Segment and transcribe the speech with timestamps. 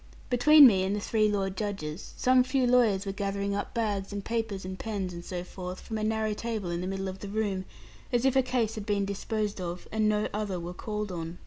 [0.31, 4.25] Between me and the three lord judges, some few lawyers were gathering up bags and
[4.25, 7.29] papers and pens and so forth, from a narrow table in the middle of the
[7.29, 7.65] room,
[8.11, 11.37] as if a case had been disposed of, and no other were called on.